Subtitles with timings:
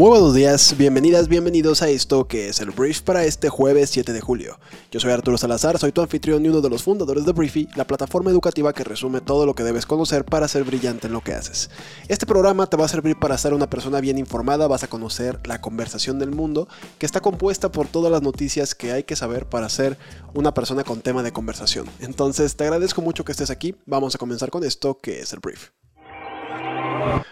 [0.00, 4.14] Muy buenos días, bienvenidas, bienvenidos a esto que es el Brief para este jueves 7
[4.14, 4.58] de julio.
[4.90, 7.86] Yo soy Arturo Salazar, soy tu anfitrión y uno de los fundadores de Briefy, la
[7.86, 11.34] plataforma educativa que resume todo lo que debes conocer para ser brillante en lo que
[11.34, 11.68] haces.
[12.08, 15.38] Este programa te va a servir para ser una persona bien informada, vas a conocer
[15.44, 19.50] la conversación del mundo, que está compuesta por todas las noticias que hay que saber
[19.50, 19.98] para ser
[20.32, 21.84] una persona con tema de conversación.
[22.00, 25.40] Entonces te agradezco mucho que estés aquí, vamos a comenzar con esto que es el
[25.40, 25.68] Brief.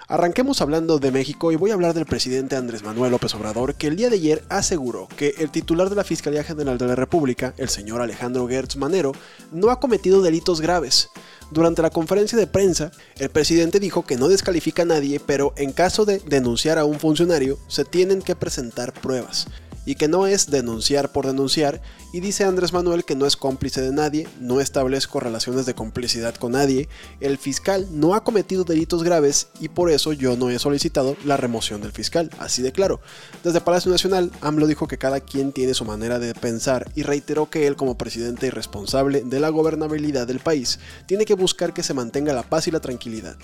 [0.09, 3.89] Arranquemos hablando de México y voy a hablar del presidente Andrés Manuel López Obrador, que
[3.89, 7.55] el día de ayer aseguró que el titular de la Fiscalía General de la República,
[7.59, 9.13] el señor Alejandro Gertz Manero,
[9.53, 11.11] no ha cometido delitos graves.
[11.51, 15.73] Durante la conferencia de prensa, el presidente dijo que no descalifica a nadie, pero en
[15.73, 19.47] caso de denunciar a un funcionario, se tienen que presentar pruebas
[19.89, 21.81] y que no es denunciar por denunciar,
[22.13, 26.35] y dice Andrés Manuel que no es cómplice de nadie, no establezco relaciones de complicidad
[26.35, 26.89] con nadie,
[27.21, 31.37] el fiscal no ha cometido delitos graves y por eso yo no he solicitado la
[31.37, 33.01] remoción del fiscal, así de claro.
[33.45, 37.51] Desde Palacio Nacional, AMLO dijo que cada quien tiene su manera de pensar y reiteró
[37.51, 41.83] que él como presidente y responsable de la gobernabilidad del país tiene que buscar que
[41.83, 43.37] se mantenga la paz y la tranquilidad.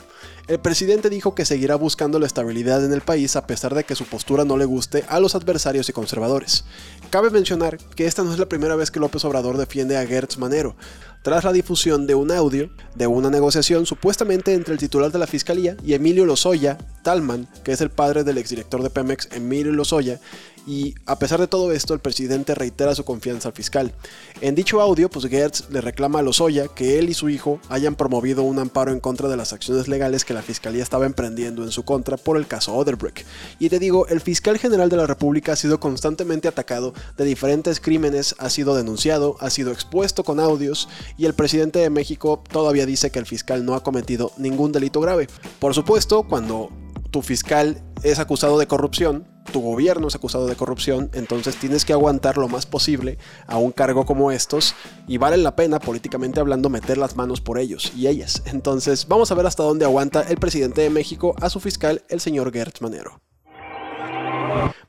[0.47, 3.95] El presidente dijo que seguirá buscando la estabilidad en el país a pesar de que
[3.95, 6.65] su postura no le guste a los adversarios y conservadores.
[7.11, 10.39] Cabe mencionar que esta no es la primera vez que López Obrador defiende a Gertz
[10.39, 10.77] Manero.
[11.23, 15.27] Tras la difusión de un audio de una negociación supuestamente entre el titular de la
[15.27, 20.21] fiscalía y Emilio Lozoya Talman, que es el padre del exdirector de Pemex, Emilio Lozoya,
[20.67, 23.93] y a pesar de todo esto, el presidente reitera su confianza al fiscal.
[24.41, 27.95] En dicho audio, pues Gertz le reclama a Lozoya que él y su hijo hayan
[27.95, 31.71] promovido un amparo en contra de las acciones legales que la fiscalía estaba emprendiendo en
[31.71, 33.27] su contra por el caso Oderbrecht.
[33.59, 37.81] Y te digo, el fiscal general de la República ha sido constantemente atacado de diferentes
[37.81, 40.89] crímenes, ha sido denunciado, ha sido expuesto con audios
[41.19, 45.01] y el presidente de México todavía dice que el fiscal no ha cometido ningún delito
[45.01, 45.29] grave.
[45.59, 46.71] Por supuesto, cuando
[47.15, 51.93] tu fiscal es acusado de corrupción, tu gobierno es acusado de corrupción, entonces tienes que
[51.93, 54.75] aguantar lo más posible a un cargo como estos
[55.07, 58.43] y vale la pena, políticamente hablando, meter las manos por ellos y ellas.
[58.47, 62.19] Entonces vamos a ver hasta dónde aguanta el presidente de México a su fiscal, el
[62.19, 63.21] señor Gertz Manero.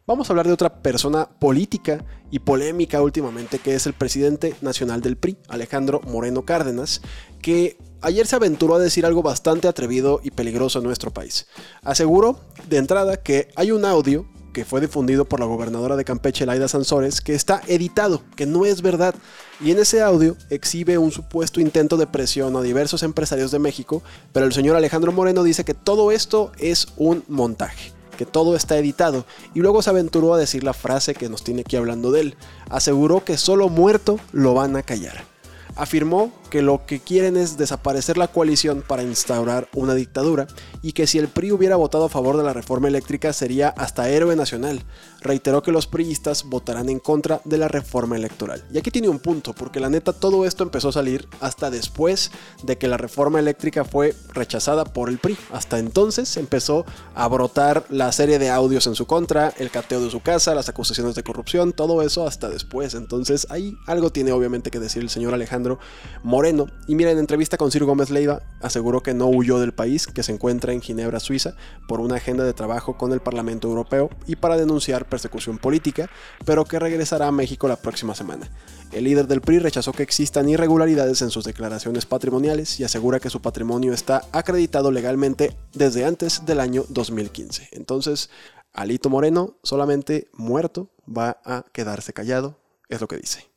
[0.07, 5.01] Vamos a hablar de otra persona política y polémica últimamente, que es el presidente nacional
[5.01, 7.01] del PRI, Alejandro Moreno Cárdenas,
[7.41, 11.47] que ayer se aventuró a decir algo bastante atrevido y peligroso en nuestro país.
[11.81, 12.39] Aseguró
[12.69, 16.67] de entrada que hay un audio que fue difundido por la gobernadora de Campeche, Laida
[16.67, 19.15] Sansores, que está editado, que no es verdad.
[19.59, 24.01] Y en ese audio exhibe un supuesto intento de presión a diversos empresarios de México,
[24.31, 28.77] pero el señor Alejandro Moreno dice que todo esto es un montaje que todo está
[28.77, 32.21] editado, y luego se aventuró a decir la frase que nos tiene aquí hablando de
[32.21, 32.35] él.
[32.69, 35.25] Aseguró que solo muerto lo van a callar.
[35.75, 40.47] Afirmó que lo que quieren es desaparecer la coalición para instaurar una dictadura
[40.81, 44.09] y que si el PRI hubiera votado a favor de la reforma eléctrica sería hasta
[44.09, 44.83] héroe nacional.
[45.21, 48.63] Reiteró que los priistas votarán en contra de la reforma electoral.
[48.71, 52.31] Y aquí tiene un punto, porque la neta todo esto empezó a salir hasta después
[52.63, 55.37] de que la reforma eléctrica fue rechazada por el PRI.
[55.51, 56.85] Hasta entonces empezó
[57.15, 60.69] a brotar la serie de audios en su contra, el cateo de su casa, las
[60.69, 62.93] acusaciones de corrupción, todo eso hasta después.
[62.93, 65.79] Entonces ahí algo tiene obviamente que decir el señor Alejandro
[66.35, 70.05] Moreno y mira, en entrevista con Ciro Gómez Leiva, aseguró que no huyó del país,
[70.05, 71.55] que se encuentra en Ginebra, Suiza,
[71.87, 76.09] por una agenda de trabajo con el Parlamento Europeo y para denunciar persecución política,
[76.43, 78.51] pero que regresará a México la próxima semana.
[78.91, 83.29] El líder del PRI rechazó que existan irregularidades en sus declaraciones patrimoniales y asegura que
[83.29, 87.69] su patrimonio está acreditado legalmente desde antes del año 2015.
[87.71, 88.29] Entonces,
[88.73, 92.59] Alito Moreno, solamente muerto, va a quedarse callado,
[92.89, 93.54] es lo que dice.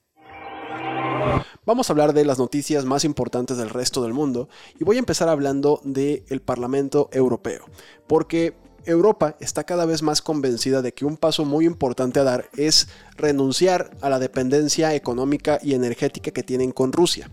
[1.66, 5.00] Vamos a hablar de las noticias más importantes del resto del mundo y voy a
[5.00, 7.64] empezar hablando del Parlamento Europeo,
[8.06, 8.54] porque
[8.88, 12.88] Europa está cada vez más convencida de que un paso muy importante a dar es
[13.16, 17.30] renunciar a la dependencia económica y energética que tienen con Rusia.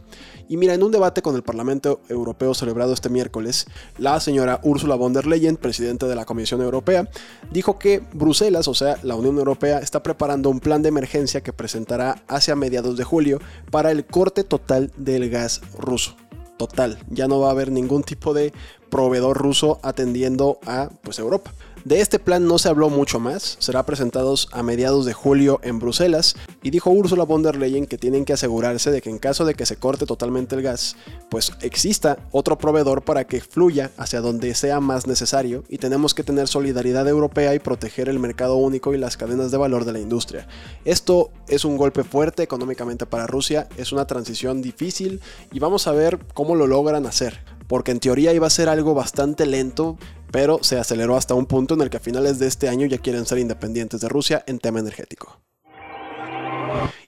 [0.50, 4.95] Y mira, en un debate con el Parlamento Europeo celebrado este miércoles, la señora Ursula
[4.95, 7.09] von der Leyen, presidenta de la Comisión Europea,
[7.51, 11.53] dijo que Bruselas, o sea, la Unión Europea, está preparando un plan de emergencia que
[11.53, 13.39] presentará hacia mediados de julio
[13.71, 16.18] para el corte total del gas ruso
[16.57, 16.97] total.
[17.09, 18.53] Ya no va a haber ningún tipo de
[18.95, 21.51] proveedor ruso atendiendo a pues, Europa.
[21.83, 25.80] De este plan no se habló mucho más, será presentado a mediados de julio en
[25.80, 26.36] Bruselas.
[26.63, 29.53] Y dijo Ursula von der Leyen que tienen que asegurarse de que en caso de
[29.53, 30.95] que se corte totalmente el gas,
[31.30, 35.65] pues exista otro proveedor para que fluya hacia donde sea más necesario.
[35.68, 39.57] Y tenemos que tener solidaridad europea y proteger el mercado único y las cadenas de
[39.57, 40.48] valor de la industria.
[40.86, 45.19] Esto es un golpe fuerte económicamente para Rusia, es una transición difícil.
[45.51, 48.94] Y vamos a ver cómo lo logran hacer porque en teoría iba a ser algo
[48.94, 49.97] bastante lento,
[50.31, 52.97] pero se aceleró hasta un punto en el que a finales de este año ya
[52.97, 55.39] quieren ser independientes de Rusia en tema energético.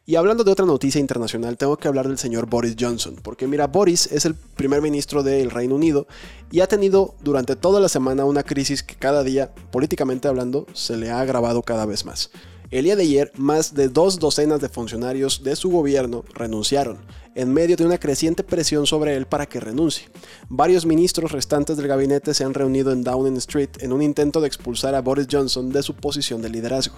[0.05, 3.67] Y hablando de otra noticia internacional, tengo que hablar del señor Boris Johnson, porque mira,
[3.67, 6.07] Boris es el primer ministro del Reino Unido
[6.49, 10.95] y ha tenido durante toda la semana una crisis que cada día, políticamente hablando, se
[10.95, 12.31] le ha agravado cada vez más.
[12.69, 16.97] El día de ayer, más de dos docenas de funcionarios de su gobierno renunciaron,
[17.33, 20.09] en medio de una creciente presión sobre él para que renuncie.
[20.49, 24.47] Varios ministros restantes del gabinete se han reunido en Downing Street en un intento de
[24.47, 26.97] expulsar a Boris Johnson de su posición de liderazgo.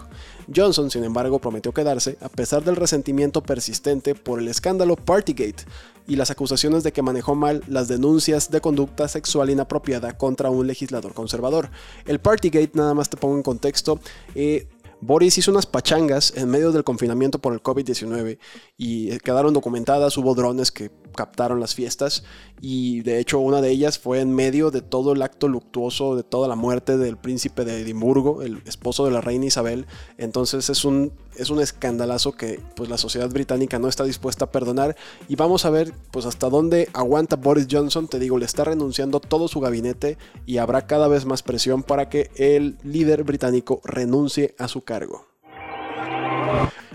[0.54, 5.66] Johnson, sin embargo, prometió quedarse, a pesar del resentimiento persistente por el escándalo Partygate
[6.08, 10.66] y las acusaciones de que manejó mal las denuncias de conducta sexual inapropiada contra un
[10.66, 11.70] legislador conservador.
[12.08, 14.00] El Partygate, nada más te pongo en contexto,
[14.34, 14.68] eh,
[15.02, 18.38] Boris hizo unas pachangas en medio del confinamiento por el COVID-19
[18.78, 20.90] y quedaron documentadas, hubo drones que
[21.20, 22.24] captaron las fiestas
[22.62, 26.24] y de hecho una de ellas fue en medio de todo el acto luctuoso de
[26.24, 29.86] toda la muerte del príncipe de Edimburgo, el esposo de la reina Isabel.
[30.18, 34.52] Entonces es un, es un escandalazo que pues la sociedad británica no está dispuesta a
[34.54, 34.96] perdonar
[35.28, 39.20] y vamos a ver pues hasta dónde aguanta Boris Johnson, te digo, le está renunciando
[39.20, 44.56] todo su gabinete y habrá cada vez más presión para que el líder británico renuncie
[44.58, 45.26] a su cargo.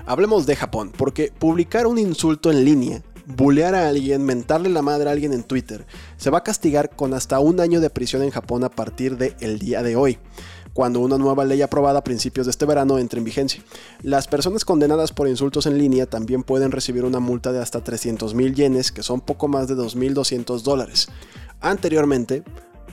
[0.06, 5.08] Hablemos de Japón, porque publicar un insulto en línea bulear a alguien, mentarle la madre
[5.08, 5.86] a alguien en Twitter,
[6.16, 9.34] se va a castigar con hasta un año de prisión en Japón a partir del
[9.40, 10.18] el día de hoy
[10.74, 13.62] cuando una nueva ley aprobada a principios de este verano entre en vigencia.
[14.02, 18.34] Las personas condenadas por insultos en línea también pueden recibir una multa de hasta 300
[18.34, 21.08] mil yenes, que son poco más de 2.200 dólares.
[21.60, 22.42] Anteriormente,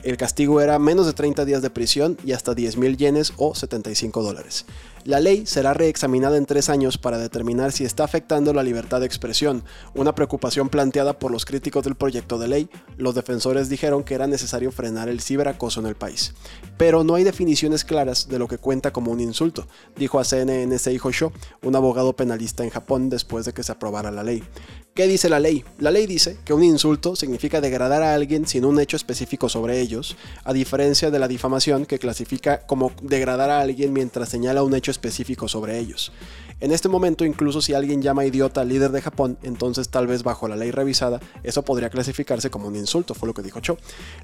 [0.04, 4.22] el castigo era menos de 30 días de prisión y hasta 10.000 yenes o 75
[4.22, 4.64] dólares.
[5.04, 9.06] La ley será reexaminada en tres años para determinar si está afectando la libertad de
[9.06, 9.64] expresión,
[9.94, 12.70] una preocupación planteada por los críticos del proyecto de ley.
[12.98, 16.34] Los defensores dijeron que era necesario frenar el ciberacoso en el país.
[16.78, 19.66] Pero no hay definiciones claras de lo que cuenta como un insulto,
[19.96, 21.32] dijo a CNN Seiho Sho,
[21.62, 24.44] un abogado penalista en Japón después de que se aprobara la ley.
[24.94, 25.64] ¿Qué dice la ley?
[25.78, 29.80] La ley dice que un insulto significa degradar a alguien sin un hecho específico sobre
[29.80, 34.74] ellos, a diferencia de la difamación que clasifica como degradar a alguien mientras señala un
[34.74, 36.12] hecho específico sobre ellos.
[36.60, 40.22] En este momento, incluso si alguien llama idiota al líder de Japón, entonces tal vez
[40.22, 43.78] bajo la ley revisada, eso podría clasificarse como un insulto, fue lo que dijo Cho.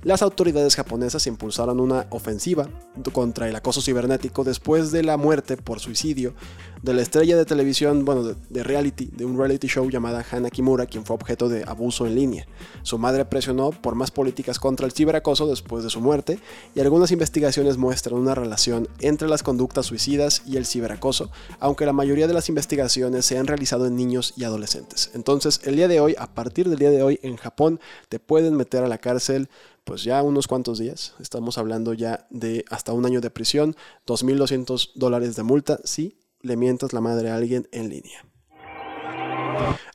[0.05, 2.69] Las autoridades japonesas impulsaron una ofensiva
[3.12, 6.35] contra el acoso cibernético después de la muerte por suicidio
[6.82, 10.87] de la estrella de televisión, bueno, de, reality, de un reality show llamada Hana Kimura,
[10.87, 12.47] quien fue objeto de abuso en línea.
[12.82, 16.38] Su madre presionó por más políticas contra el ciberacoso después de su muerte,
[16.75, 21.93] y algunas investigaciones muestran una relación entre las conductas suicidas y el ciberacoso, aunque la
[21.93, 25.11] mayoría de las investigaciones se han realizado en niños y adolescentes.
[25.15, 28.55] Entonces, el día de hoy, a partir del día de hoy, en Japón, te pueden
[28.57, 29.49] meter a la cárcel
[29.85, 31.15] pues ya unos cuantos días.
[31.19, 33.75] Estamos hablando ya de hasta un año de prisión,
[34.07, 38.25] 2.200 dólares de multa si le mientas la madre a alguien en línea.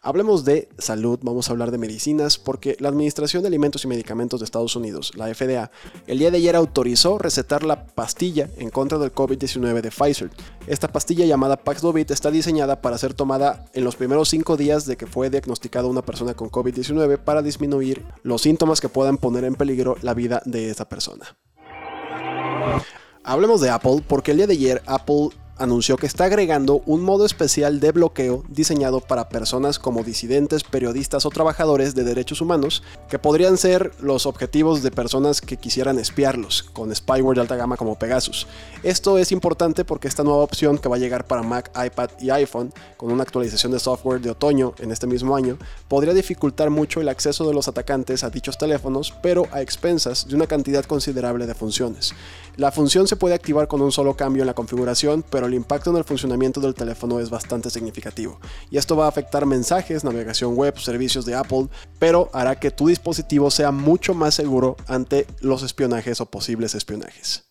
[0.01, 4.41] Hablemos de salud, vamos a hablar de medicinas, porque la Administración de Alimentos y Medicamentos
[4.41, 5.71] de Estados Unidos, la FDA,
[6.07, 10.29] el día de ayer autorizó recetar la pastilla en contra del COVID-19 de Pfizer.
[10.67, 14.97] Esta pastilla llamada Paxlovid está diseñada para ser tomada en los primeros cinco días de
[14.97, 19.55] que fue diagnosticada una persona con COVID-19 para disminuir los síntomas que puedan poner en
[19.55, 21.37] peligro la vida de esa persona.
[23.23, 25.29] Hablemos de Apple, porque el día de ayer Apple
[25.63, 31.25] anunció que está agregando un modo especial de bloqueo diseñado para personas como disidentes, periodistas
[31.25, 36.63] o trabajadores de derechos humanos, que podrían ser los objetivos de personas que quisieran espiarlos,
[36.63, 38.47] con spyware de alta gama como Pegasus.
[38.83, 42.29] Esto es importante porque esta nueva opción que va a llegar para Mac, iPad y
[42.29, 46.99] iPhone, con una actualización de software de otoño en este mismo año, podría dificultar mucho
[46.99, 51.47] el acceso de los atacantes a dichos teléfonos, pero a expensas de una cantidad considerable
[51.47, 52.13] de funciones.
[52.55, 55.89] La función se puede activar con un solo cambio en la configuración, pero el impacto
[55.89, 58.39] en el funcionamiento del teléfono es bastante significativo.
[58.69, 61.67] Y esto va a afectar mensajes, navegación web, servicios de Apple,
[61.97, 67.45] pero hará que tu dispositivo sea mucho más seguro ante los espionajes o posibles espionajes.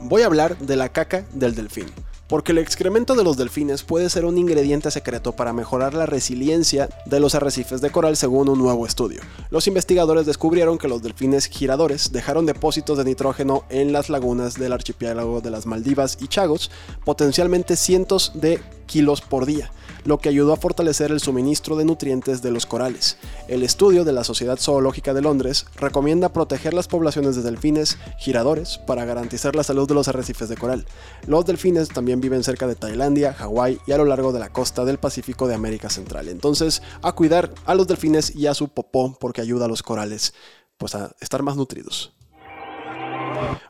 [0.00, 1.86] Voy a hablar de la caca del delfín
[2.30, 6.88] porque el excremento de los delfines puede ser un ingrediente secreto para mejorar la resiliencia
[7.04, 9.20] de los arrecifes de coral según un nuevo estudio.
[9.50, 14.72] Los investigadores descubrieron que los delfines giradores dejaron depósitos de nitrógeno en las lagunas del
[14.72, 16.70] archipiélago de las Maldivas y Chagos,
[17.04, 19.72] potencialmente cientos de kilos por día,
[20.04, 23.16] lo que ayudó a fortalecer el suministro de nutrientes de los corales.
[23.48, 28.78] El estudio de la Sociedad Zoológica de Londres recomienda proteger las poblaciones de delfines giradores
[28.78, 30.86] para garantizar la salud de los arrecifes de coral.
[31.26, 34.84] Los delfines también viven cerca de Tailandia, Hawái y a lo largo de la costa
[34.84, 36.28] del Pacífico de América Central.
[36.28, 40.34] Entonces, a cuidar a los delfines y a su popó porque ayuda a los corales
[40.78, 42.14] pues a estar más nutridos.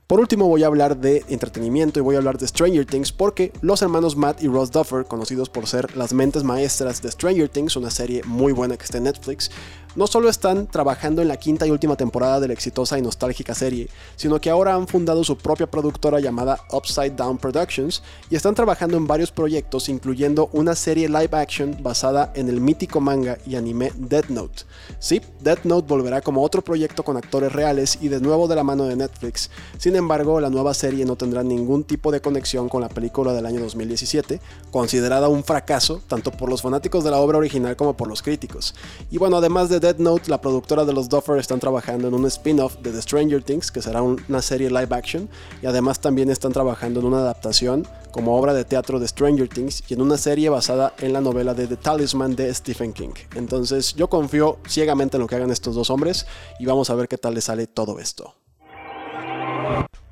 [0.06, 3.52] Por último voy a hablar de entretenimiento y voy a hablar de Stranger Things porque
[3.60, 7.76] los hermanos Matt y Ross Duffer, conocidos por ser las mentes maestras de Stranger Things,
[7.76, 9.50] una serie muy buena que está en Netflix,
[9.96, 13.54] no solo están trabajando en la quinta y última temporada de la exitosa y nostálgica
[13.54, 18.54] serie, sino que ahora han fundado su propia productora llamada Upside Down Productions y están
[18.54, 23.56] trabajando en varios proyectos incluyendo una serie live action basada en el mítico manga y
[23.56, 24.62] anime Death Note.
[24.98, 28.64] Sí, Death Note volverá como otro proyecto con actores reales y de nuevo de la
[28.64, 29.50] mano de Netflix.
[29.78, 33.46] Sin embargo, la nueva serie no tendrá ningún tipo de conexión con la película del
[33.46, 38.08] año 2017, considerada un fracaso tanto por los fanáticos de la obra original como por
[38.08, 38.74] los críticos.
[39.10, 42.26] Y bueno, además de Dead Note, la productora de los Duffer están trabajando en un
[42.26, 45.28] spin-off de The Stranger Things, que será una serie live action,
[45.62, 49.82] y además también están trabajando en una adaptación como obra de teatro de Stranger Things
[49.88, 53.14] y en una serie basada en la novela de The Talisman de Stephen King.
[53.34, 56.26] Entonces yo confío ciegamente en lo que hagan estos dos hombres
[56.58, 58.34] y vamos a ver qué tal les sale todo esto.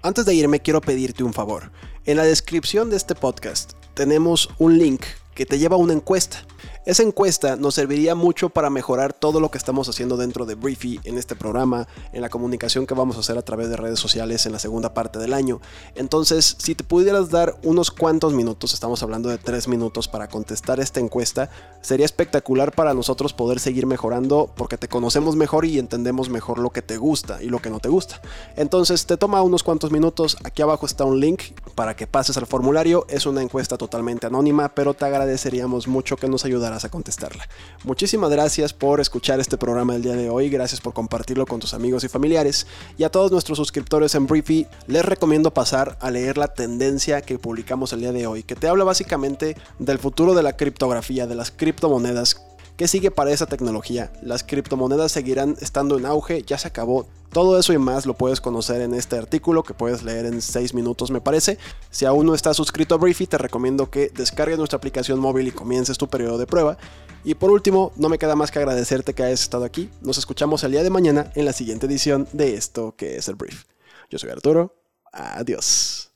[0.03, 1.73] Antes de irme quiero pedirte un favor.
[2.05, 5.03] En la descripción de este podcast tenemos un link
[5.35, 6.45] que te lleva a una encuesta.
[6.89, 11.01] Esa encuesta nos serviría mucho para mejorar todo lo que estamos haciendo dentro de Briefy
[11.05, 14.47] en este programa, en la comunicación que vamos a hacer a través de redes sociales
[14.47, 15.61] en la segunda parte del año.
[15.97, 20.81] Entonces, si te pudieras dar unos cuantos minutos, estamos hablando de tres minutos para contestar
[20.81, 21.51] esta encuesta,
[21.83, 26.71] sería espectacular para nosotros poder seguir mejorando porque te conocemos mejor y entendemos mejor lo
[26.71, 28.23] que te gusta y lo que no te gusta.
[28.57, 31.43] Entonces, te toma unos cuantos minutos, aquí abajo está un link
[31.75, 36.29] para que pases al formulario, es una encuesta totalmente anónima, pero te agradeceríamos mucho que
[36.29, 37.49] nos ayudaras a contestarla.
[37.85, 41.75] Muchísimas gracias por escuchar este programa el día de hoy, gracias por compartirlo con tus
[41.75, 42.67] amigos y familiares
[42.97, 47.39] y a todos nuestros suscriptores en Briefy les recomiendo pasar a leer la tendencia que
[47.39, 51.35] publicamos el día de hoy, que te habla básicamente del futuro de la criptografía, de
[51.35, 52.48] las criptomonedas
[52.79, 54.13] ¿Qué sigue para esa tecnología?
[54.23, 57.09] Las criptomonedas seguirán estando en auge, ya se acabó.
[57.33, 60.75] Todo eso y más lo puedes conocer en este artículo que puedes leer en 6
[60.75, 61.59] minutos me parece.
[61.91, 65.51] Si aún no estás suscrito a Briefy te recomiendo que descargues nuestra aplicación móvil y
[65.51, 66.79] comiences tu periodo de prueba.
[67.25, 69.91] Y por último, no me queda más que agradecerte que hayas estado aquí.
[70.01, 73.35] Nos escuchamos el día de mañana en la siguiente edición de esto que es el
[73.35, 73.65] Brief.
[74.09, 74.73] Yo soy Arturo.
[75.13, 76.13] Adiós.